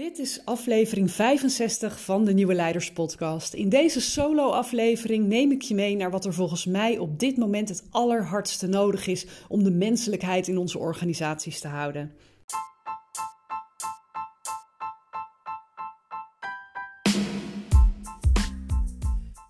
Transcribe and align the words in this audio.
Dit 0.00 0.18
is 0.18 0.40
aflevering 0.44 1.10
65 1.10 2.00
van 2.00 2.24
de 2.24 2.32
Nieuwe 2.32 2.54
Leiders 2.54 2.92
Podcast. 2.92 3.54
In 3.54 3.68
deze 3.68 4.00
solo-aflevering 4.00 5.26
neem 5.26 5.50
ik 5.50 5.62
je 5.62 5.74
mee 5.74 5.96
naar 5.96 6.10
wat 6.10 6.24
er 6.24 6.34
volgens 6.34 6.66
mij 6.66 6.98
op 6.98 7.18
dit 7.18 7.36
moment 7.36 7.68
het 7.68 7.84
allerhardste 7.90 8.66
nodig 8.66 9.06
is 9.06 9.26
om 9.48 9.64
de 9.64 9.70
menselijkheid 9.70 10.48
in 10.48 10.58
onze 10.58 10.78
organisaties 10.78 11.60
te 11.60 11.68
houden. 11.68 12.12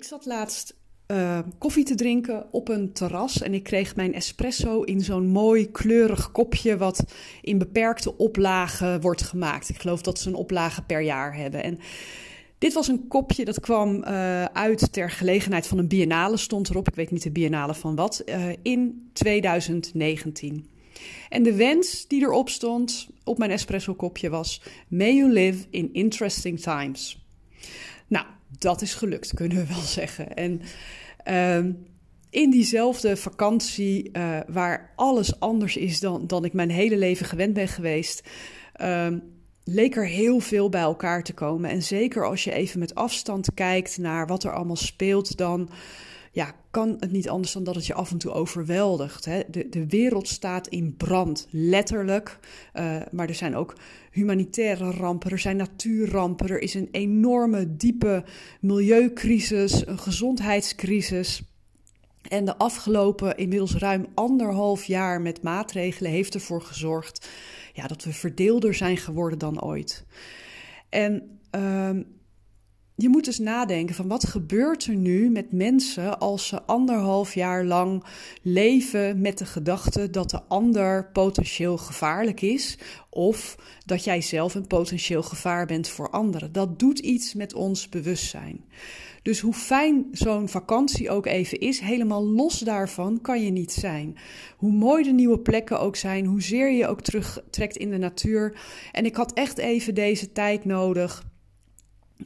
Ik 0.00 0.06
zat 0.06 0.26
laatst 0.26 0.76
uh, 1.10 1.38
koffie 1.58 1.84
te 1.84 1.94
drinken 1.94 2.52
op 2.52 2.68
een 2.68 2.92
terras 2.92 3.42
en 3.42 3.54
ik 3.54 3.62
kreeg 3.62 3.96
mijn 3.96 4.14
espresso 4.14 4.82
in 4.82 5.00
zo'n 5.00 5.26
mooi 5.26 5.70
kleurig 5.70 6.32
kopje 6.32 6.76
wat 6.76 7.04
in 7.42 7.58
beperkte 7.58 8.16
oplagen 8.16 9.00
wordt 9.00 9.22
gemaakt. 9.22 9.68
Ik 9.68 9.80
geloof 9.80 10.02
dat 10.02 10.18
ze 10.18 10.28
een 10.28 10.34
oplage 10.34 10.82
per 10.82 11.00
jaar 11.00 11.36
hebben. 11.36 11.62
En 11.62 11.78
dit 12.58 12.72
was 12.72 12.88
een 12.88 13.08
kopje 13.08 13.44
dat 13.44 13.60
kwam 13.60 14.04
uh, 14.04 14.44
uit 14.44 14.92
ter 14.92 15.10
gelegenheid 15.10 15.66
van 15.66 15.78
een 15.78 15.88
biennale, 15.88 16.36
stond 16.36 16.70
erop. 16.70 16.88
Ik 16.88 16.94
weet 16.94 17.10
niet 17.10 17.22
de 17.22 17.30
biennale 17.30 17.74
van 17.74 17.94
wat, 17.94 18.22
uh, 18.26 18.48
in 18.62 19.10
2019. 19.12 20.70
En 21.28 21.42
de 21.42 21.54
wens 21.54 22.06
die 22.06 22.22
erop 22.22 22.48
stond 22.48 23.08
op 23.24 23.38
mijn 23.38 23.50
espresso 23.50 23.94
kopje 23.94 24.30
was: 24.30 24.62
May 24.88 25.14
you 25.14 25.32
live 25.32 25.66
in 25.70 25.92
interesting 25.92 26.60
times. 26.60 27.24
Nou, 28.06 28.26
dat 28.58 28.82
is 28.82 28.94
gelukt, 28.94 29.34
kunnen 29.34 29.56
we 29.56 29.66
wel 29.66 29.82
zeggen. 30.00 30.34
En 30.36 30.60
uh, 31.26 31.74
in 32.30 32.50
diezelfde 32.50 33.16
vakantie, 33.16 34.10
uh, 34.12 34.38
waar 34.46 34.92
alles 34.96 35.40
anders 35.40 35.76
is 35.76 36.00
dan, 36.00 36.26
dan 36.26 36.44
ik 36.44 36.52
mijn 36.52 36.70
hele 36.70 36.96
leven 36.96 37.26
gewend 37.26 37.54
ben 37.54 37.68
geweest, 37.68 38.28
uh, 38.80 39.06
leek 39.64 39.96
er 39.96 40.06
heel 40.06 40.40
veel 40.40 40.68
bij 40.68 40.80
elkaar 40.80 41.22
te 41.22 41.34
komen. 41.34 41.70
En 41.70 41.82
zeker 41.82 42.26
als 42.26 42.44
je 42.44 42.52
even 42.52 42.78
met 42.78 42.94
afstand 42.94 43.54
kijkt 43.54 43.98
naar 43.98 44.26
wat 44.26 44.44
er 44.44 44.52
allemaal 44.52 44.76
speelt, 44.76 45.36
dan 45.36 45.70
ja, 46.30 46.54
kan 46.70 46.96
het 47.00 47.12
niet 47.12 47.28
anders 47.28 47.52
dan 47.52 47.64
dat 47.64 47.74
het 47.74 47.86
je 47.86 47.94
af 47.94 48.10
en 48.10 48.18
toe 48.18 48.32
overweldigt. 48.32 49.24
Hè? 49.24 49.42
De, 49.48 49.68
de 49.68 49.86
wereld 49.86 50.28
staat 50.28 50.68
in 50.68 50.96
brand, 50.96 51.46
letterlijk. 51.50 52.38
Uh, 52.74 52.96
maar 53.10 53.28
er 53.28 53.34
zijn 53.34 53.56
ook 53.56 53.76
humanitaire 54.10 54.90
rampen, 54.90 55.30
er 55.30 55.38
zijn 55.38 55.56
natuurrampen, 55.56 56.48
er 56.48 56.62
is 56.62 56.74
een 56.74 56.88
enorme, 56.90 57.76
diepe 57.76 58.24
milieucrisis, 58.60 59.86
een 59.86 59.98
gezondheidscrisis. 59.98 61.42
En 62.28 62.44
de 62.44 62.56
afgelopen 62.56 63.36
inmiddels 63.36 63.74
ruim 63.74 64.06
anderhalf 64.14 64.84
jaar 64.84 65.20
met 65.20 65.42
maatregelen 65.42 66.10
heeft 66.10 66.34
ervoor 66.34 66.62
gezorgd 66.62 67.28
ja, 67.72 67.86
dat 67.86 68.04
we 68.04 68.12
verdeelder 68.12 68.74
zijn 68.74 68.96
geworden 68.96 69.38
dan 69.38 69.62
ooit. 69.62 70.04
En 70.88 71.38
uh, 71.56 71.90
je 73.00 73.08
moet 73.08 73.24
dus 73.24 73.38
nadenken 73.38 73.94
van 73.94 74.08
wat 74.08 74.26
gebeurt 74.26 74.84
er 74.86 74.94
nu 74.94 75.30
met 75.30 75.52
mensen 75.52 76.18
als 76.18 76.46
ze 76.46 76.62
anderhalf 76.62 77.34
jaar 77.34 77.64
lang 77.64 78.04
leven 78.42 79.20
met 79.20 79.38
de 79.38 79.46
gedachte 79.46 80.10
dat 80.10 80.30
de 80.30 80.42
ander 80.48 81.10
potentieel 81.12 81.78
gevaarlijk 81.78 82.40
is 82.40 82.78
of 83.10 83.56
dat 83.84 84.04
jij 84.04 84.20
zelf 84.20 84.54
een 84.54 84.66
potentieel 84.66 85.22
gevaar 85.22 85.66
bent 85.66 85.88
voor 85.88 86.10
anderen. 86.10 86.52
Dat 86.52 86.78
doet 86.78 86.98
iets 86.98 87.34
met 87.34 87.54
ons 87.54 87.88
bewustzijn. 87.88 88.64
Dus 89.22 89.40
hoe 89.40 89.52
fijn 89.52 90.06
zo'n 90.12 90.48
vakantie 90.48 91.10
ook 91.10 91.26
even 91.26 91.58
is, 91.58 91.80
helemaal 91.80 92.26
los 92.26 92.58
daarvan 92.58 93.20
kan 93.20 93.44
je 93.44 93.50
niet 93.50 93.72
zijn. 93.72 94.16
Hoe 94.56 94.72
mooi 94.72 95.04
de 95.04 95.12
nieuwe 95.12 95.38
plekken 95.38 95.80
ook 95.80 95.96
zijn, 95.96 96.24
hoezeer 96.24 96.72
je 96.72 96.86
ook 96.86 97.00
terugtrekt 97.00 97.76
in 97.76 97.90
de 97.90 97.98
natuur. 97.98 98.60
En 98.92 99.04
ik 99.04 99.16
had 99.16 99.32
echt 99.32 99.58
even 99.58 99.94
deze 99.94 100.32
tijd 100.32 100.64
nodig 100.64 101.24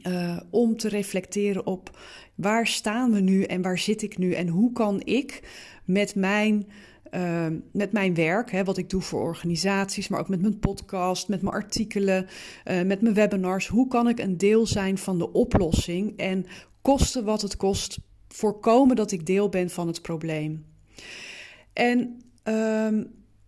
uh, 0.03 0.39
om 0.49 0.77
te 0.77 0.89
reflecteren 0.89 1.65
op 1.65 1.97
waar 2.35 2.67
staan 2.67 3.11
we 3.11 3.19
nu 3.19 3.43
en 3.43 3.61
waar 3.61 3.77
zit 3.77 4.01
ik 4.01 4.17
nu 4.17 4.33
en 4.33 4.47
hoe 4.47 4.71
kan 4.71 5.01
ik 5.03 5.41
met 5.85 6.15
mijn, 6.15 6.67
uh, 7.11 7.47
met 7.71 7.91
mijn 7.91 8.13
werk, 8.13 8.51
hè, 8.51 8.63
wat 8.63 8.77
ik 8.77 8.89
doe 8.89 9.01
voor 9.01 9.21
organisaties, 9.21 10.07
maar 10.07 10.19
ook 10.19 10.29
met 10.29 10.41
mijn 10.41 10.59
podcast, 10.59 11.27
met 11.27 11.41
mijn 11.41 11.55
artikelen, 11.55 12.27
uh, 12.65 12.81
met 12.81 13.01
mijn 13.01 13.13
webinars, 13.13 13.67
hoe 13.67 13.87
kan 13.87 14.07
ik 14.07 14.19
een 14.19 14.37
deel 14.37 14.67
zijn 14.67 14.97
van 14.97 15.17
de 15.17 15.31
oplossing 15.31 16.17
en 16.17 16.45
kosten 16.81 17.25
wat 17.25 17.41
het 17.41 17.57
kost, 17.57 17.99
voorkomen 18.27 18.95
dat 18.95 19.11
ik 19.11 19.25
deel 19.25 19.49
ben 19.49 19.69
van 19.69 19.87
het 19.87 20.01
probleem. 20.01 20.65
En 21.73 22.21
ehm, 22.43 23.03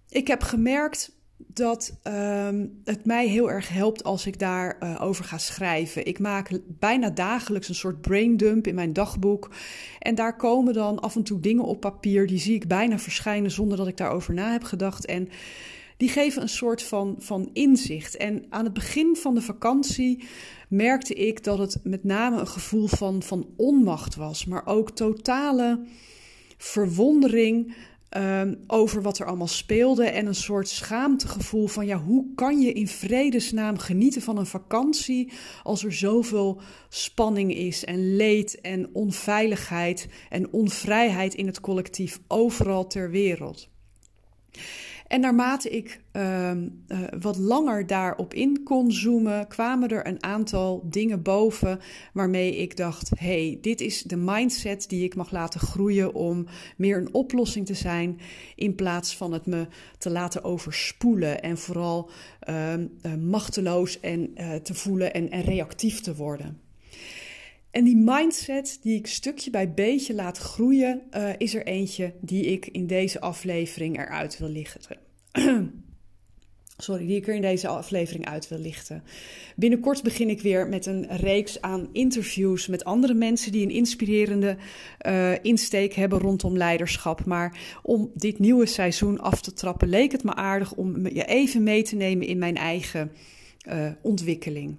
ik 0.09 0.27
heb 0.27 0.41
gemerkt 0.41 1.16
dat 1.37 1.99
um, 2.03 2.81
het 2.83 3.05
mij 3.05 3.27
heel 3.27 3.51
erg 3.51 3.69
helpt 3.69 4.03
als 4.03 4.25
ik 4.25 4.39
daarover 4.39 4.99
uh, 4.99 5.01
over 5.01 5.23
ga 5.23 5.37
schrijven. 5.37 6.05
Ik 6.05 6.19
maak 6.19 6.59
bijna 6.67 7.09
dagelijks 7.09 7.69
een 7.69 7.75
soort 7.75 8.01
braindump 8.01 8.67
in 8.67 8.75
mijn 8.75 8.93
dagboek. 8.93 9.51
En 9.99 10.15
daar 10.15 10.35
komen 10.35 10.73
dan 10.73 10.99
af 10.99 11.15
en 11.15 11.23
toe 11.23 11.39
dingen 11.39 11.63
op 11.63 11.79
papier. 11.79 12.27
Die 12.27 12.39
zie 12.39 12.55
ik 12.55 12.67
bijna 12.67 12.99
verschijnen 12.99 13.51
zonder 13.51 13.77
dat 13.77 13.87
ik 13.87 13.97
daarover 13.97 14.33
na 14.33 14.51
heb 14.51 14.63
gedacht. 14.63 15.05
En 15.05 15.29
die 15.97 16.09
geven 16.09 16.41
een 16.41 16.49
soort 16.49 16.83
van, 16.83 17.15
van 17.19 17.49
inzicht. 17.53 18.17
En 18.17 18.45
aan 18.49 18.63
het 18.63 18.73
begin 18.73 19.15
van 19.15 19.35
de 19.35 19.41
vakantie 19.41 20.23
merkte 20.69 21.13
ik 21.13 21.43
dat 21.43 21.57
het 21.57 21.79
met 21.83 22.03
name 22.03 22.39
een 22.39 22.47
gevoel 22.47 22.87
van, 22.87 23.23
van 23.23 23.47
onmacht 23.55 24.15
was. 24.15 24.45
Maar 24.45 24.65
ook 24.65 24.91
totale 24.91 25.85
verwondering 26.57 27.75
Um, 28.09 28.63
over 28.67 29.01
wat 29.01 29.19
er 29.19 29.25
allemaal 29.25 29.47
speelde 29.47 30.05
en 30.05 30.25
een 30.25 30.35
soort 30.35 30.67
schaamtegevoel 30.67 31.67
van 31.67 31.85
ja, 31.85 31.97
hoe 31.97 32.25
kan 32.35 32.61
je 32.61 32.73
in 32.73 32.87
vredesnaam 32.87 33.77
genieten 33.77 34.21
van 34.21 34.37
een 34.37 34.45
vakantie 34.45 35.31
als 35.63 35.83
er 35.83 35.93
zoveel 35.93 36.61
spanning 36.89 37.53
is 37.53 37.85
en 37.85 38.15
leed 38.15 38.61
en 38.61 38.89
onveiligheid 38.93 40.07
en 40.29 40.51
onvrijheid 40.51 41.33
in 41.33 41.47
het 41.47 41.59
collectief 41.59 42.19
overal 42.27 42.87
ter 42.87 43.09
wereld. 43.09 43.69
En 45.07 45.21
naarmate 45.21 45.69
ik 45.69 46.01
uh, 46.13 46.51
uh, 46.51 46.99
wat 47.19 47.37
langer 47.37 47.87
daarop 47.87 48.33
in 48.33 48.63
kon 48.63 48.91
zoomen, 48.91 49.47
kwamen 49.47 49.89
er 49.89 50.07
een 50.07 50.23
aantal 50.23 50.85
dingen 50.89 51.21
boven 51.21 51.79
waarmee 52.13 52.55
ik 52.57 52.77
dacht: 52.77 53.11
hey, 53.19 53.57
dit 53.61 53.81
is 53.81 54.01
de 54.01 54.15
mindset 54.15 54.89
die 54.89 55.03
ik 55.03 55.15
mag 55.15 55.31
laten 55.31 55.59
groeien 55.59 56.13
om 56.13 56.45
meer 56.77 56.97
een 56.97 57.13
oplossing 57.13 57.65
te 57.65 57.73
zijn, 57.73 58.19
in 58.55 58.75
plaats 58.75 59.17
van 59.17 59.33
het 59.33 59.45
me 59.45 59.67
te 59.97 60.09
laten 60.09 60.43
overspoelen 60.43 61.41
en 61.41 61.57
vooral 61.57 62.09
uh, 62.49 62.73
machteloos 63.19 63.99
en 63.99 64.31
uh, 64.35 64.53
te 64.55 64.73
voelen 64.73 65.13
en, 65.13 65.29
en 65.29 65.41
reactief 65.41 65.99
te 65.99 66.15
worden. 66.15 66.61
En 67.77 67.83
die 67.83 67.97
mindset 67.97 68.79
die 68.81 68.95
ik 68.95 69.07
stukje 69.07 69.49
bij 69.49 69.73
beetje 69.73 70.13
laat 70.13 70.37
groeien, 70.37 71.01
uh, 71.17 71.29
is 71.37 71.55
er 71.55 71.65
eentje 71.65 72.13
die 72.21 72.45
ik 72.45 72.67
in 72.67 72.87
deze 72.87 73.21
aflevering 73.21 73.97
eruit 73.97 74.37
wil 74.37 74.49
lichten. 74.49 74.97
Sorry, 76.77 77.05
die 77.05 77.15
ik 77.15 77.27
er 77.27 77.35
in 77.35 77.41
deze 77.41 77.67
aflevering 77.67 78.25
uit 78.25 78.47
wil 78.47 78.59
lichten. 78.59 79.03
Binnenkort 79.55 80.03
begin 80.03 80.29
ik 80.29 80.41
weer 80.41 80.67
met 80.67 80.85
een 80.85 81.17
reeks 81.17 81.61
aan 81.61 81.89
interviews 81.91 82.67
met 82.67 82.83
andere 82.83 83.13
mensen 83.13 83.51
die 83.51 83.63
een 83.63 83.71
inspirerende 83.71 84.57
uh, 85.07 85.43
insteek 85.43 85.93
hebben 85.93 86.19
rondom 86.19 86.57
leiderschap. 86.57 87.25
Maar 87.25 87.79
om 87.83 88.11
dit 88.13 88.39
nieuwe 88.39 88.65
seizoen 88.65 89.19
af 89.19 89.41
te 89.41 89.53
trappen, 89.53 89.89
leek 89.89 90.11
het 90.11 90.23
me 90.23 90.35
aardig 90.35 90.73
om 90.73 91.07
je 91.07 91.25
even 91.25 91.63
mee 91.63 91.83
te 91.83 91.95
nemen 91.95 92.27
in 92.27 92.37
mijn 92.37 92.55
eigen 92.55 93.11
uh, 93.67 93.91
ontwikkeling. 94.01 94.77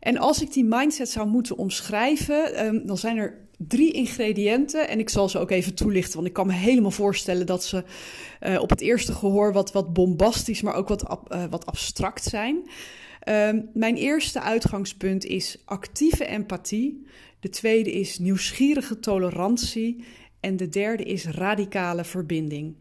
En 0.00 0.16
als 0.18 0.42
ik 0.42 0.52
die 0.52 0.64
mindset 0.64 1.08
zou 1.08 1.28
moeten 1.28 1.56
omschrijven, 1.56 2.66
um, 2.66 2.86
dan 2.86 2.98
zijn 2.98 3.16
er 3.16 3.48
drie 3.58 3.92
ingrediënten. 3.92 4.88
En 4.88 4.98
ik 4.98 5.08
zal 5.08 5.28
ze 5.28 5.38
ook 5.38 5.50
even 5.50 5.74
toelichten, 5.74 6.14
want 6.14 6.26
ik 6.26 6.32
kan 6.32 6.46
me 6.46 6.52
helemaal 6.52 6.90
voorstellen 6.90 7.46
dat 7.46 7.64
ze 7.64 7.84
uh, 8.40 8.60
op 8.60 8.70
het 8.70 8.80
eerste 8.80 9.12
gehoor 9.12 9.52
wat, 9.52 9.72
wat 9.72 9.92
bombastisch, 9.92 10.62
maar 10.62 10.74
ook 10.74 10.88
wat, 10.88 11.26
uh, 11.28 11.44
wat 11.50 11.66
abstract 11.66 12.24
zijn. 12.24 12.70
Um, 13.28 13.68
mijn 13.74 13.96
eerste 13.96 14.40
uitgangspunt 14.40 15.24
is 15.24 15.62
actieve 15.64 16.26
empathie. 16.26 17.06
De 17.40 17.48
tweede 17.48 17.92
is 17.92 18.18
nieuwsgierige 18.18 18.98
tolerantie. 18.98 20.04
En 20.40 20.56
de 20.56 20.68
derde 20.68 21.02
is 21.04 21.26
radicale 21.26 22.04
verbinding. 22.04 22.74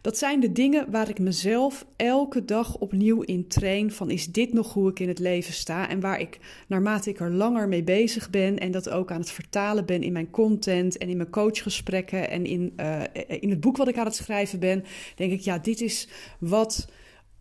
Dat 0.00 0.18
zijn 0.18 0.40
de 0.40 0.52
dingen 0.52 0.90
waar 0.90 1.08
ik 1.08 1.18
mezelf 1.18 1.86
elke 1.96 2.44
dag 2.44 2.78
opnieuw 2.78 3.22
in 3.22 3.48
train. 3.48 3.92
Van 3.92 4.10
is 4.10 4.26
dit 4.26 4.52
nog 4.52 4.72
hoe 4.72 4.90
ik 4.90 5.00
in 5.00 5.08
het 5.08 5.18
leven 5.18 5.52
sta? 5.52 5.88
En 5.88 6.00
waar 6.00 6.20
ik 6.20 6.38
naarmate 6.68 7.10
ik 7.10 7.20
er 7.20 7.30
langer 7.30 7.68
mee 7.68 7.84
bezig 7.84 8.30
ben 8.30 8.58
en 8.58 8.70
dat 8.70 8.88
ook 8.88 9.10
aan 9.10 9.20
het 9.20 9.30
vertalen 9.30 9.86
ben 9.86 10.02
in 10.02 10.12
mijn 10.12 10.30
content 10.30 10.98
en 10.98 11.08
in 11.08 11.16
mijn 11.16 11.30
coachgesprekken 11.30 12.30
en 12.30 12.46
in, 12.46 12.72
uh, 12.76 13.02
in 13.26 13.50
het 13.50 13.60
boek 13.60 13.76
wat 13.76 13.88
ik 13.88 13.98
aan 13.98 14.04
het 14.04 14.14
schrijven 14.14 14.58
ben, 14.58 14.84
denk 15.16 15.32
ik, 15.32 15.40
ja, 15.40 15.58
dit 15.58 15.80
is 15.80 16.08
wat 16.38 16.88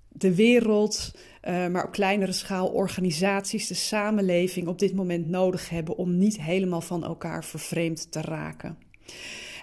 de 0.09 0.35
wereld, 0.35 1.11
uh, 1.43 1.67
maar 1.67 1.85
op 1.85 1.91
kleinere 1.91 2.31
schaal 2.31 2.67
organisaties, 2.67 3.67
de 3.67 3.73
samenleving 3.73 4.67
op 4.67 4.79
dit 4.79 4.93
moment 4.93 5.27
nodig 5.27 5.69
hebben 5.69 5.97
om 5.97 6.17
niet 6.17 6.41
helemaal 6.41 6.81
van 6.81 7.03
elkaar 7.03 7.45
vervreemd 7.45 8.11
te 8.11 8.21
raken. 8.21 8.77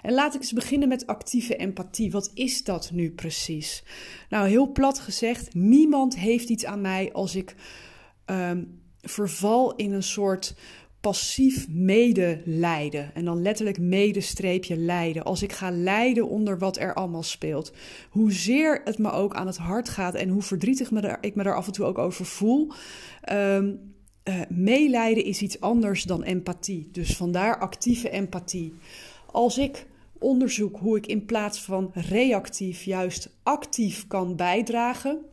En 0.01 0.13
laat 0.13 0.35
ik 0.35 0.41
eens 0.41 0.53
beginnen 0.53 0.87
met 0.87 1.07
actieve 1.07 1.55
empathie. 1.55 2.11
Wat 2.11 2.31
is 2.33 2.63
dat 2.63 2.91
nu 2.93 3.11
precies? 3.11 3.83
Nou, 4.29 4.47
heel 4.47 4.71
plat 4.71 4.99
gezegd, 4.99 5.53
niemand 5.53 6.17
heeft 6.17 6.49
iets 6.49 6.65
aan 6.65 6.81
mij 6.81 7.13
als 7.13 7.35
ik 7.35 7.55
um, 8.25 8.81
verval 9.01 9.75
in 9.75 9.91
een 9.91 10.03
soort 10.03 10.55
passief 11.01 11.67
medelijden. 11.69 13.15
En 13.15 13.25
dan 13.25 13.41
letterlijk 13.41 13.79
medestreepje 13.79 14.77
lijden. 14.77 15.23
Als 15.23 15.43
ik 15.43 15.51
ga 15.51 15.71
lijden 15.71 16.27
onder 16.27 16.57
wat 16.57 16.77
er 16.77 16.93
allemaal 16.93 17.23
speelt. 17.23 17.73
Hoezeer 18.09 18.81
het 18.83 18.97
me 18.97 19.11
ook 19.11 19.35
aan 19.35 19.47
het 19.47 19.57
hart 19.57 19.89
gaat 19.89 20.15
en 20.15 20.29
hoe 20.29 20.41
verdrietig 20.41 20.91
me 20.91 21.17
ik 21.21 21.35
me 21.35 21.43
er 21.43 21.55
af 21.55 21.65
en 21.65 21.71
toe 21.71 21.85
ook 21.85 21.97
over 21.97 22.25
voel. 22.25 22.71
Um, 23.31 23.95
meelijden 24.49 25.23
is 25.23 25.41
iets 25.41 25.59
anders 25.59 26.03
dan 26.03 26.23
empathie. 26.23 26.89
Dus 26.91 27.15
vandaar 27.15 27.59
actieve 27.59 28.09
empathie. 28.09 28.73
Als 29.31 29.57
ik 29.57 29.87
onderzoek 30.19 30.77
hoe 30.77 30.97
ik 30.97 31.07
in 31.07 31.25
plaats 31.25 31.61
van 31.61 31.91
reactief 31.93 32.83
juist 32.83 33.37
actief 33.43 34.07
kan 34.07 34.35
bijdragen. 34.35 35.25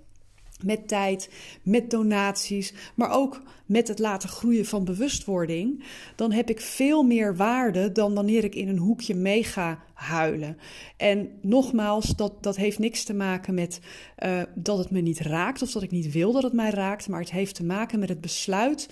Met 0.64 0.88
tijd, 0.88 1.30
met 1.62 1.90
donaties, 1.90 2.74
maar 2.94 3.10
ook 3.10 3.42
met 3.66 3.88
het 3.88 3.98
laten 3.98 4.28
groeien 4.28 4.64
van 4.64 4.84
bewustwording. 4.84 5.84
Dan 6.16 6.32
heb 6.32 6.50
ik 6.50 6.60
veel 6.60 7.02
meer 7.02 7.36
waarde 7.36 7.92
dan 7.92 8.14
wanneer 8.14 8.44
ik 8.44 8.54
in 8.54 8.68
een 8.68 8.78
hoekje 8.78 9.14
mee 9.14 9.44
ga 9.44 9.82
huilen. 9.94 10.58
En 10.96 11.30
nogmaals, 11.42 12.16
dat, 12.16 12.42
dat 12.42 12.56
heeft 12.56 12.78
niks 12.78 13.04
te 13.04 13.14
maken 13.14 13.54
met 13.54 13.80
uh, 14.24 14.42
dat 14.54 14.78
het 14.78 14.90
me 14.90 15.00
niet 15.00 15.20
raakt 15.20 15.62
of 15.62 15.72
dat 15.72 15.82
ik 15.82 15.90
niet 15.90 16.12
wil 16.12 16.32
dat 16.32 16.42
het 16.42 16.52
mij 16.52 16.70
raakt. 16.70 17.08
Maar 17.08 17.20
het 17.20 17.30
heeft 17.30 17.54
te 17.54 17.64
maken 17.64 17.98
met 17.98 18.08
het 18.08 18.20
besluit 18.20 18.88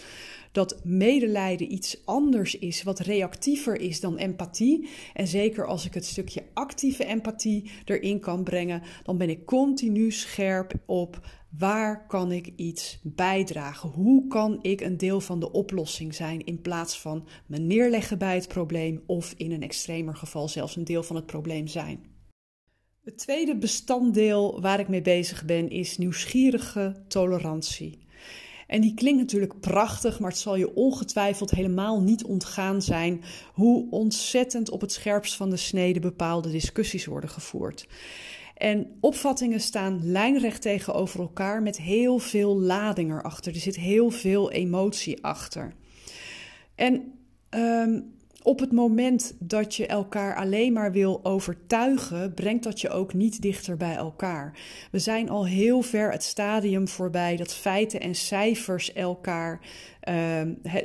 dat 0.52 0.80
medelijden 0.84 1.72
iets 1.72 2.02
anders 2.04 2.58
is, 2.58 2.82
wat 2.82 2.98
reactiever 2.98 3.80
is 3.80 4.00
dan 4.00 4.16
empathie. 4.16 4.88
En 5.14 5.26
zeker 5.26 5.66
als 5.66 5.86
ik 5.86 5.94
het 5.94 6.06
stukje 6.06 6.42
actieve 6.54 7.04
empathie 7.04 7.70
erin 7.84 8.20
kan 8.20 8.42
brengen, 8.44 8.82
dan 9.02 9.18
ben 9.18 9.30
ik 9.30 9.46
continu 9.46 10.10
scherp 10.10 10.72
op 10.86 11.20
waar 11.58 12.06
kan 12.06 12.32
ik 12.32 12.52
iets 12.56 12.98
bijdragen? 13.02 13.88
Hoe 13.88 14.26
kan 14.26 14.58
ik 14.62 14.80
een 14.80 14.96
deel 14.96 15.20
van 15.20 15.40
de 15.40 15.52
oplossing 15.52 16.14
zijn 16.14 16.44
in 16.44 16.60
plaats 16.60 17.00
van 17.00 17.28
me 17.46 17.58
neerleggen 17.58 18.18
bij 18.18 18.34
het 18.34 18.48
probleem 18.48 19.02
of 19.06 19.34
in 19.36 19.52
een 19.52 19.62
extremer 19.62 20.16
geval 20.16 20.48
zelfs 20.48 20.76
een 20.76 20.84
deel 20.84 21.02
van 21.02 21.16
het 21.16 21.26
probleem 21.26 21.66
zijn? 21.66 22.10
Het 23.04 23.18
tweede 23.18 23.56
bestanddeel 23.56 24.60
waar 24.60 24.80
ik 24.80 24.88
mee 24.88 25.02
bezig 25.02 25.44
ben 25.44 25.70
is 25.70 25.98
nieuwsgierige 25.98 27.04
tolerantie. 27.08 28.06
En 28.66 28.80
die 28.80 28.94
klinkt 28.94 29.20
natuurlijk 29.20 29.60
prachtig, 29.60 30.20
maar 30.20 30.30
het 30.30 30.38
zal 30.38 30.56
je 30.56 30.74
ongetwijfeld 30.74 31.50
helemaal 31.50 32.00
niet 32.00 32.24
ontgaan 32.24 32.82
zijn 32.82 33.22
hoe 33.52 33.90
ontzettend 33.90 34.70
op 34.70 34.80
het 34.80 34.92
scherpst 34.92 35.34
van 35.34 35.50
de 35.50 35.56
snede 35.56 36.00
bepaalde 36.00 36.50
discussies 36.50 37.06
worden 37.06 37.30
gevoerd. 37.30 37.86
En 38.56 38.96
opvattingen 39.00 39.60
staan 39.60 40.00
lijnrecht 40.10 40.62
tegenover 40.62 41.20
elkaar 41.20 41.62
met 41.62 41.76
heel 41.76 42.18
veel 42.18 42.58
lading 42.58 43.10
erachter. 43.10 43.52
Er 43.52 43.60
zit 43.60 43.76
heel 43.76 44.10
veel 44.10 44.50
emotie 44.50 45.24
achter. 45.24 45.74
En 46.74 47.12
um, 47.50 48.14
op 48.42 48.60
het 48.60 48.72
moment 48.72 49.34
dat 49.38 49.74
je 49.74 49.86
elkaar 49.86 50.36
alleen 50.36 50.72
maar 50.72 50.92
wil 50.92 51.20
overtuigen, 51.24 52.34
brengt 52.34 52.64
dat 52.64 52.80
je 52.80 52.90
ook 52.90 53.14
niet 53.14 53.42
dichter 53.42 53.76
bij 53.76 53.94
elkaar. 53.94 54.58
We 54.90 54.98
zijn 54.98 55.30
al 55.30 55.46
heel 55.46 55.82
ver 55.82 56.10
het 56.10 56.22
stadium 56.22 56.88
voorbij 56.88 57.36
dat 57.36 57.54
feiten 57.54 58.00
en 58.00 58.14
cijfers 58.14 58.92
elkaar 58.92 59.60
Ehm, 60.01 60.01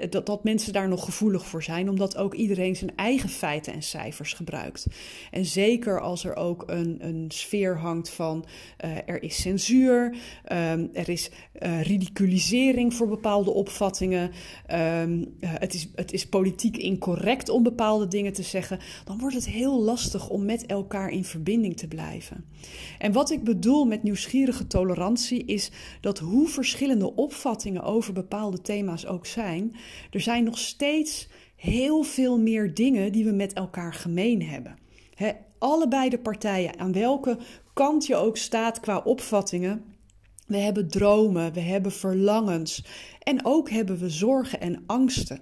dat, 0.10 0.26
dat 0.26 0.44
mensen 0.44 0.74
daar 0.74 0.88
nog 0.88 1.06
gevoelig 1.06 1.46
voor 1.46 1.64
zijn, 1.64 1.90
omdat 1.90 2.18
ook 2.18 2.34
iedereen 2.34 2.76
zijn 2.76 2.96
eigen 2.96 3.30
feiten 3.30 3.74
en 3.74 3.84
cijfers 3.84 4.34
gebruikt. 4.34 4.88
En 5.32 5.46
zeker 5.46 6.02
als 6.02 6.24
er 6.24 6.36
ook 6.36 6.64
een, 6.68 6.98
een 7.00 7.26
sfeer 7.28 7.78
hangt 7.78 8.10
van 8.10 8.46
uh, 8.86 8.92
er 9.06 9.24
is 9.24 9.42
censuur, 9.42 10.16
um, 10.52 10.90
er 10.94 11.10
is 11.10 11.30
uh, 11.60 11.82
ridiculisering 11.82 12.94
voor 12.94 13.08
bepaalde 13.08 13.52
opvattingen, 13.52 14.32
um, 14.72 15.20
uh, 15.40 15.50
het, 15.54 15.74
is, 15.74 15.90
het 15.96 16.14
is 16.14 16.28
politiek 16.28 16.78
incorrect 16.78 17.50
om 17.50 17.64
bepaalde 17.64 18.08
dingen 18.08 18.34
te 18.34 18.44
zeggen, 18.44 18.80
dan 19.06 19.20
wordt 19.20 19.36
het 19.36 19.48
heel 19.48 19.82
lastig 19.82 20.30
om 20.30 20.46
met 20.46 20.66
elkaar 20.66 21.10
in 21.10 21.26
verbinding 21.26 21.78
te 21.78 21.88
blijven. 21.88 22.46
En 23.00 23.12
wat 23.12 23.32
ik 23.32 23.44
bedoel 23.44 23.86
met 23.86 24.04
nieuwsgierige 24.04 24.68
tolerantie 24.68 25.46
is 25.46 25.72
dat 26.02 26.20
hoe 26.20 26.48
verschillende 26.48 27.16
opvattingen 27.16 27.84
over 27.84 28.14
bepaalde 28.14 28.62
thema's 28.62 29.07
ook 29.08 29.26
zijn, 29.26 29.76
er 30.12 30.22
zijn 30.22 30.44
nog 30.44 30.58
steeds 30.58 31.28
heel 31.56 32.04
veel 32.04 32.40
meer 32.40 32.74
dingen 32.74 33.12
die 33.12 33.26
we 33.26 33.32
met 33.32 33.54
elkaar 33.54 33.94
gemeen 33.94 34.44
hebben. 34.44 34.78
He, 35.14 35.32
allebei 35.60 36.10
de 36.10 36.20
partijen, 36.20 36.80
aan 36.80 36.94
welke 36.94 37.38
kant 37.74 38.06
je 38.06 38.16
ook 38.16 38.38
staat 38.38 38.80
qua 38.80 38.98
opvattingen. 38.98 39.84
We 40.46 40.58
hebben 40.58 40.90
dromen, 40.90 41.54
we 41.54 41.60
hebben 41.60 41.92
verlangens 41.92 42.86
en 43.24 43.46
ook 43.46 43.70
hebben 43.70 43.98
we 43.98 44.10
zorgen 44.10 44.62
en 44.62 44.84
angsten. 44.86 45.42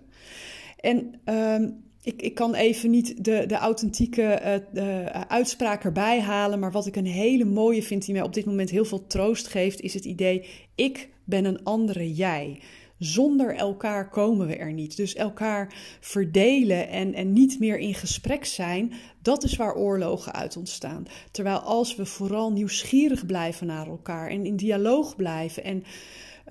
En 0.79 1.19
um, 1.25 1.83
ik, 2.05 2.21
ik 2.21 2.35
kan 2.35 2.55
even 2.55 2.89
niet 2.89 3.25
de, 3.25 3.43
de 3.45 3.55
authentieke 3.55 4.61
uh, 4.73 5.05
uitspraak 5.05 5.83
erbij 5.83 6.21
halen, 6.21 6.59
maar 6.59 6.71
wat 6.71 6.85
ik 6.85 6.95
een 6.95 7.05
hele 7.05 7.45
mooie 7.45 7.83
vind, 7.83 8.05
die 8.05 8.13
mij 8.13 8.23
op 8.23 8.33
dit 8.33 8.45
moment 8.45 8.69
heel 8.69 8.85
veel 8.85 9.07
troost 9.07 9.47
geeft, 9.47 9.81
is 9.81 9.93
het 9.93 10.05
idee: 10.05 10.45
ik 10.75 11.09
ben 11.23 11.45
een 11.45 11.63
andere 11.63 12.13
jij. 12.13 12.59
Zonder 12.97 13.55
elkaar 13.55 14.09
komen 14.09 14.47
we 14.47 14.55
er 14.55 14.73
niet. 14.73 14.97
Dus 14.97 15.15
elkaar 15.15 15.73
verdelen 15.99 16.89
en, 16.89 17.13
en 17.13 17.33
niet 17.33 17.59
meer 17.59 17.77
in 17.77 17.93
gesprek 17.93 18.45
zijn, 18.45 18.93
dat 19.21 19.43
is 19.43 19.55
waar 19.55 19.75
oorlogen 19.75 20.33
uit 20.33 20.57
ontstaan. 20.57 21.05
Terwijl 21.31 21.59
als 21.59 21.95
we 21.95 22.05
vooral 22.05 22.51
nieuwsgierig 22.51 23.25
blijven 23.25 23.67
naar 23.67 23.87
elkaar 23.87 24.29
en 24.29 24.45
in 24.45 24.55
dialoog 24.55 25.15
blijven 25.15 25.63
en 25.63 25.83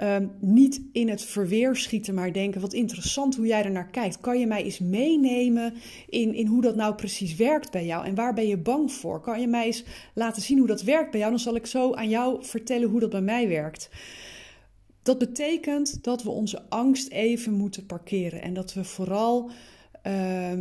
um, 0.02 0.30
niet 0.40 0.82
in 0.92 1.08
het 1.08 1.22
verweer 1.22 1.76
schieten, 1.76 2.14
maar 2.14 2.32
denken: 2.32 2.60
wat 2.60 2.72
interessant 2.72 3.36
hoe 3.36 3.46
jij 3.46 3.64
er 3.64 3.70
naar 3.70 3.90
kijkt. 3.90 4.20
Kan 4.20 4.38
je 4.38 4.46
mij 4.46 4.64
eens 4.64 4.78
meenemen 4.78 5.74
in, 6.08 6.34
in 6.34 6.46
hoe 6.46 6.62
dat 6.62 6.76
nou 6.76 6.94
precies 6.94 7.36
werkt 7.36 7.70
bij 7.70 7.84
jou 7.84 8.06
en 8.06 8.14
waar 8.14 8.34
ben 8.34 8.46
je 8.46 8.58
bang 8.58 8.92
voor? 8.92 9.20
Kan 9.20 9.40
je 9.40 9.46
mij 9.46 9.66
eens 9.66 9.84
laten 10.14 10.42
zien 10.42 10.58
hoe 10.58 10.66
dat 10.66 10.82
werkt 10.82 11.10
bij 11.10 11.20
jou? 11.20 11.32
Dan 11.32 11.40
zal 11.40 11.54
ik 11.54 11.66
zo 11.66 11.92
aan 11.92 12.08
jou 12.08 12.44
vertellen 12.44 12.88
hoe 12.88 13.00
dat 13.00 13.10
bij 13.10 13.20
mij 13.20 13.48
werkt. 13.48 13.88
Dat 15.04 15.18
betekent 15.18 16.02
dat 16.02 16.22
we 16.22 16.30
onze 16.30 16.62
angst 16.68 17.08
even 17.08 17.52
moeten 17.52 17.86
parkeren 17.86 18.42
en 18.42 18.54
dat 18.54 18.74
we 18.74 18.84
vooral 18.84 19.50
uh, 20.06 20.52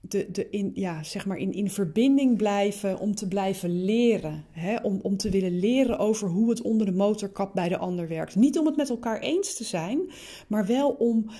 de, 0.00 0.30
de 0.30 0.50
in, 0.50 0.70
ja, 0.74 1.02
zeg 1.02 1.26
maar 1.26 1.36
in, 1.36 1.52
in 1.52 1.70
verbinding 1.70 2.36
blijven 2.36 2.98
om 2.98 3.14
te 3.14 3.28
blijven 3.28 3.84
leren. 3.84 4.44
Hè? 4.50 4.76
Om, 4.76 4.98
om 5.02 5.16
te 5.16 5.30
willen 5.30 5.58
leren 5.58 5.98
over 5.98 6.28
hoe 6.28 6.50
het 6.50 6.62
onder 6.62 6.86
de 6.86 6.92
motorkap 6.92 7.54
bij 7.54 7.68
de 7.68 7.78
ander 7.78 8.08
werkt. 8.08 8.36
Niet 8.36 8.58
om 8.58 8.66
het 8.66 8.76
met 8.76 8.90
elkaar 8.90 9.20
eens 9.20 9.54
te 9.54 9.64
zijn, 9.64 10.10
maar 10.48 10.66
wel 10.66 10.90
om 10.90 11.30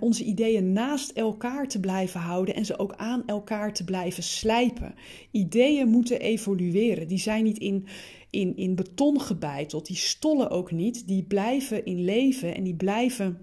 onze 0.00 0.24
ideeën 0.24 0.72
naast 0.72 1.10
elkaar 1.10 1.68
te 1.68 1.80
blijven 1.80 2.20
houden 2.20 2.54
en 2.54 2.64
ze 2.64 2.78
ook 2.78 2.94
aan 2.96 3.22
elkaar 3.26 3.72
te 3.72 3.84
blijven 3.84 4.22
slijpen. 4.22 4.94
Ideeën 5.30 5.88
moeten 5.88 6.20
evolueren. 6.20 7.08
Die 7.08 7.18
zijn 7.18 7.44
niet 7.44 7.58
in, 7.58 7.86
in, 8.30 8.56
in 8.56 8.74
beton 8.74 9.20
gebeiteld. 9.20 9.86
Die 9.86 9.96
stollen 9.96 10.50
ook 10.50 10.70
niet. 10.70 11.06
Die 11.06 11.22
blijven 11.22 11.84
in 11.84 12.04
leven 12.04 12.54
en 12.54 12.64
die 12.64 12.76
blijven 12.76 13.38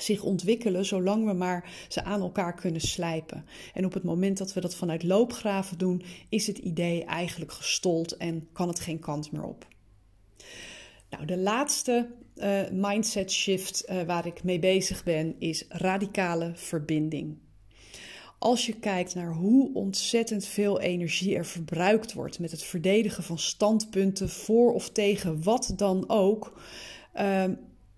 zich 0.00 0.22
ontwikkelen 0.22 0.84
zolang 0.84 1.26
we 1.26 1.32
maar 1.32 1.70
ze 1.88 2.04
aan 2.04 2.20
elkaar 2.20 2.54
kunnen 2.54 2.80
slijpen. 2.80 3.44
En 3.74 3.84
op 3.84 3.92
het 3.92 4.02
moment 4.02 4.38
dat 4.38 4.52
we 4.52 4.60
dat 4.60 4.74
vanuit 4.74 5.02
loopgraven 5.02 5.78
doen, 5.78 6.02
is 6.28 6.46
het 6.46 6.58
idee 6.58 7.04
eigenlijk 7.04 7.52
gestold 7.52 8.16
en 8.16 8.48
kan 8.52 8.68
het 8.68 8.80
geen 8.80 8.98
kant 8.98 9.32
meer 9.32 9.44
op. 9.44 9.66
Nou, 11.10 11.24
de 11.24 11.38
laatste 11.38 12.08
uh, 12.36 12.60
mindset 12.70 13.32
shift 13.32 13.84
uh, 13.90 14.02
waar 14.02 14.26
ik 14.26 14.44
mee 14.44 14.58
bezig 14.58 15.04
ben 15.04 15.34
is 15.38 15.64
radicale 15.68 16.52
verbinding. 16.54 17.38
Als 18.38 18.66
je 18.66 18.78
kijkt 18.78 19.14
naar 19.14 19.32
hoe 19.32 19.74
ontzettend 19.74 20.44
veel 20.44 20.80
energie 20.80 21.36
er 21.36 21.46
verbruikt 21.46 22.12
wordt 22.12 22.38
met 22.38 22.50
het 22.50 22.62
verdedigen 22.62 23.22
van 23.22 23.38
standpunten 23.38 24.28
voor 24.28 24.72
of 24.72 24.90
tegen 24.90 25.42
wat 25.42 25.72
dan 25.76 26.08
ook, 26.08 26.60
uh, 27.16 27.44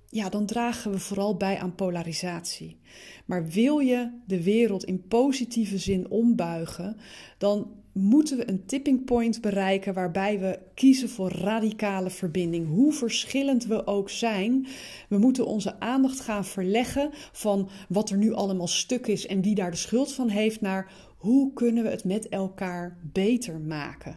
ja, 0.09 0.29
dan 0.29 0.47
dragen 0.47 0.91
we 0.91 0.99
vooral 0.99 1.37
bij 1.37 1.59
aan 1.59 1.75
polarisatie. 1.75 2.81
Maar 3.27 3.47
wil 3.47 3.79
je 3.79 4.11
de 4.27 4.43
wereld 4.43 4.85
in 4.85 5.07
positieve 5.09 5.79
zin 5.79 6.11
ombuigen, 6.11 6.97
dan 7.39 7.73
moeten 8.01 8.37
we 8.37 8.49
een 8.49 8.67
tipping 8.67 9.05
point 9.05 9.41
bereiken 9.41 9.95
waarbij 9.95 10.39
we 10.41 10.59
kiezen 10.75 11.09
voor 11.09 11.31
radicale 11.31 12.11
verbinding. 12.11 12.69
Hoe 12.69 12.93
verschillend 12.93 13.67
we 13.67 13.87
ook 13.87 14.11
zijn, 14.11 14.67
we 15.09 15.19
moeten 15.19 15.47
onze 15.47 15.81
aandacht 15.81 16.21
gaan 16.21 16.45
verleggen 16.45 17.11
van 17.33 17.69
wat 17.89 18.11
er 18.11 18.17
nu 18.17 18.33
allemaal 18.33 18.67
stuk 18.67 19.07
is 19.07 19.27
en 19.27 19.43
wie 19.43 19.55
daar 19.55 19.71
de 19.71 19.77
schuld 19.77 20.13
van 20.13 20.29
heeft, 20.29 20.61
naar 20.61 20.93
hoe 21.17 21.53
kunnen 21.53 21.85
we 21.85 21.91
het 21.91 22.05
met 22.05 22.29
elkaar 22.29 22.99
beter 23.03 23.61
maken. 23.61 24.17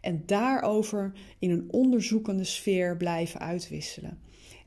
En 0.00 0.22
daarover 0.26 1.12
in 1.38 1.50
een 1.50 1.68
onderzoekende 1.70 2.44
sfeer 2.44 2.96
blijven 2.96 3.40
uitwisselen. 3.40 4.18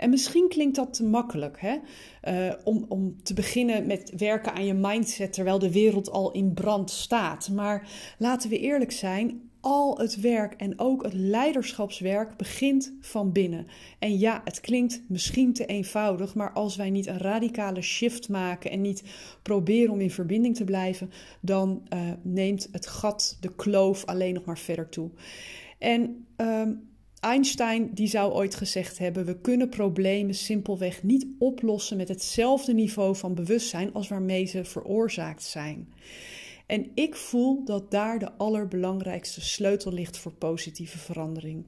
En 0.01 0.10
misschien 0.10 0.48
klinkt 0.50 0.75
dat 0.75 0.93
te 0.93 1.03
makkelijk, 1.03 1.62
hè? 1.62 1.77
Uh, 2.24 2.53
om, 2.63 2.86
om 2.88 3.24
te 3.24 3.34
beginnen 3.34 3.88
met 3.88 4.13
werken 4.17 4.53
aan 4.53 4.65
je 4.65 4.74
mindset 4.74 5.34
terwijl 5.34 5.60
de 5.60 5.72
wereld 5.72 6.12
al 6.12 6.31
in 6.31 6.53
brand 6.53 6.91
staat. 6.91 7.50
Maar 7.50 7.89
laten 8.17 8.50
we 8.50 8.60
eerlijk 8.60 8.91
zijn, 8.91 9.50
al 9.60 9.98
het 9.98 10.20
werk 10.20 10.53
en 10.53 10.79
ook 10.79 11.03
het 11.03 11.13
leiderschapswerk 11.13 12.38
begint 12.38 12.93
van 13.00 13.31
binnen. 13.31 13.67
En 14.00 14.20
ja, 14.20 14.41
het 14.43 14.60
klinkt 14.60 15.01
misschien 15.08 15.53
te 15.53 15.65
eenvoudig, 15.65 16.36
maar 16.36 16.51
als 16.51 16.75
wij 16.75 16.89
niet 16.89 17.08
een 17.08 17.17
radicale 17.17 17.81
shift 17.81 18.29
maken 18.29 18.72
en 18.72 18.81
niet 18.81 19.03
proberen 19.41 19.91
om 19.91 20.01
in 20.01 20.12
verbinding 20.12 20.55
te 20.55 20.63
blijven, 20.63 21.12
dan 21.39 21.88
uh, 21.93 22.00
neemt 22.22 22.70
het 22.72 22.88
gat, 22.88 23.38
de 23.39 23.55
kloof 23.55 24.05
alleen 24.05 24.34
nog 24.34 24.46
maar 24.46 24.60
verder 24.60 24.89
toe. 24.89 25.10
En 25.77 26.25
uh, 26.38 26.62
Einstein 27.22 27.94
die 27.94 28.08
zou 28.08 28.34
ooit 28.34 28.56
gezegd 28.56 28.98
hebben: 28.98 29.25
we 29.25 29.42
kunnen 29.42 29.70
problemen 29.70 30.36
simpelweg 30.36 31.04
niet 31.04 31.28
oplossen 31.40 31.98
met 31.98 32.08
hetzelfde 32.08 32.74
niveau 32.74 33.16
van 33.16 33.36
bewustzijn 33.36 33.94
als 33.94 34.08
waarmee 34.08 34.46
ze 34.46 34.66
veroorzaakt 34.66 35.44
zijn. 35.44 35.94
En 36.66 36.92
ik 36.94 37.16
voel 37.16 37.66
dat 37.66 37.92
daar 37.92 38.20
de 38.20 38.32
allerbelangrijkste 38.38 39.42
sleutel 39.42 39.94
ligt 39.94 40.18
voor 40.18 40.34
positieve 40.34 40.98
verandering. 40.98 41.66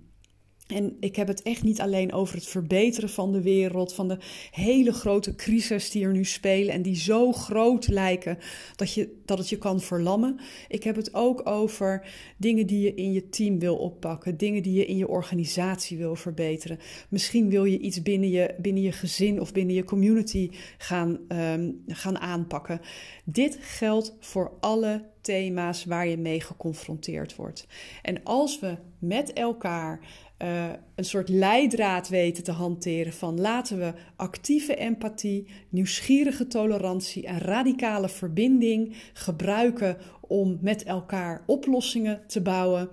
En 0.74 0.98
ik 1.00 1.16
heb 1.16 1.28
het 1.28 1.42
echt 1.42 1.64
niet 1.64 1.82
alleen 1.82 2.14
over 2.14 2.36
het 2.36 2.48
verbeteren 2.48 3.10
van 3.10 3.32
de 3.32 3.42
wereld, 3.42 3.94
van 3.94 4.08
de 4.08 4.18
hele 4.52 4.94
grote 4.94 5.36
crisis 5.36 5.90
die 5.90 6.06
er 6.06 6.12
nu 6.12 6.26
spelen 6.26 6.74
en 6.74 6.82
die 6.82 6.96
zo 6.96 7.32
groot 7.32 7.88
lijken 7.88 8.38
dat, 8.76 8.94
je, 8.94 9.22
dat 9.26 9.38
het 9.38 9.50
je 9.50 9.58
kan 9.58 9.82
verlammen. 9.82 10.40
Ik 10.68 10.84
heb 10.84 10.96
het 10.96 11.14
ook 11.14 11.50
over 11.50 12.08
dingen 12.38 12.68
die 12.68 12.82
je 12.82 12.94
in 12.94 13.12
je 13.12 13.30
team 13.30 13.60
wil 13.60 13.76
oppakken, 13.76 14.38
dingen 14.38 14.64
die 14.64 14.74
je 14.74 14.86
in 14.86 14.98
je 14.98 15.08
organisatie 15.08 15.98
wil 15.98 16.16
verbeteren. 16.16 16.80
Misschien 17.10 17.50
wil 17.50 17.66
je 17.66 17.80
iets 17.80 18.02
binnen 18.02 18.30
je, 18.30 18.56
binnen 18.58 18.84
je 18.84 18.92
gezin 18.92 19.42
of 19.42 19.52
binnen 19.52 19.76
je 19.76 19.84
community 19.84 20.50
gaan, 20.78 21.20
um, 21.28 21.84
gaan 21.88 22.20
aanpakken. 22.20 22.82
Dit 23.26 23.58
geldt 23.62 24.16
voor 24.20 24.52
alle 24.60 25.12
thema's 25.22 25.86
waar 25.86 26.08
je 26.08 26.18
mee 26.18 26.42
geconfronteerd 26.42 27.36
wordt. 27.36 27.68
En 28.02 28.24
als 28.24 28.60
we 28.60 28.78
met 29.00 29.34
elkaar 29.34 30.00
uh, 30.38 30.70
een 30.96 31.06
soort 31.06 31.30
leidraad 31.30 32.10
weten 32.10 32.44
te 32.44 32.52
hanteren 32.52 33.14
van 33.14 33.42
laten 33.42 33.80
we 33.80 33.94
actieve 34.16 34.76
empathie, 34.76 35.48
nieuwsgierige 35.70 36.48
tolerantie 36.48 37.26
en 37.26 37.40
radicale 37.40 38.10
verbinding 38.10 38.96
gebruiken 39.14 39.98
om 40.22 40.58
met 40.62 40.84
elkaar 40.84 41.44
oplossingen 41.46 42.22
te 42.28 42.42
bouwen, 42.42 42.90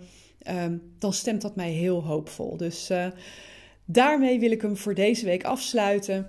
um, 0.49 0.83
dan 0.99 1.13
stemt 1.13 1.43
dat 1.43 1.57
mij 1.57 1.71
heel 1.71 2.05
hoopvol. 2.05 2.57
Dus 2.57 2.91
uh, 2.91 3.07
daarmee 3.85 4.41
wil 4.41 4.51
ik 4.51 4.63
hem 4.63 4.77
voor 4.77 4.95
deze 4.95 5.25
week 5.25 5.45
afsluiten. 5.45 6.27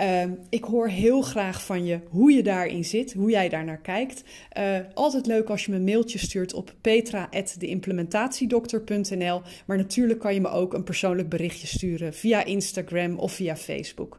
Uh, 0.00 0.22
ik 0.48 0.64
hoor 0.64 0.88
heel 0.88 1.22
graag 1.22 1.64
van 1.64 1.84
je 1.84 2.00
hoe 2.08 2.32
je 2.32 2.42
daarin 2.42 2.84
zit, 2.84 3.12
hoe 3.12 3.30
jij 3.30 3.48
daar 3.48 3.64
naar 3.64 3.80
kijkt. 3.80 4.22
Uh, 4.58 4.78
altijd 4.94 5.26
leuk 5.26 5.48
als 5.48 5.64
je 5.64 5.70
me 5.70 5.76
een 5.76 5.84
mailtje 5.84 6.18
stuurt 6.18 6.54
op 6.54 6.74
petra.deimplementatiedokter.nl. 6.80 9.42
Maar 9.66 9.76
natuurlijk 9.76 10.20
kan 10.20 10.34
je 10.34 10.40
me 10.40 10.48
ook 10.48 10.74
een 10.74 10.84
persoonlijk 10.84 11.28
berichtje 11.28 11.66
sturen 11.66 12.14
via 12.14 12.44
Instagram 12.44 13.18
of 13.18 13.32
via 13.32 13.56
Facebook. 13.56 14.18